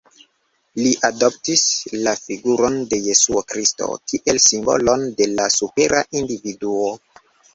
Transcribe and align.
Li 0.83 0.91
adoptis 1.09 1.65
la 2.07 2.13
figuron 2.21 2.79
de 2.93 2.99
Jesuo 3.09 3.43
Kristo 3.53 3.89
kiel 4.13 4.41
simbolon 4.47 5.05
de 5.21 5.27
la 5.35 5.45
supera 5.59 6.03
individuo. 6.23 6.91